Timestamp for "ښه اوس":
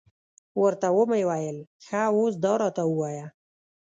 1.85-2.33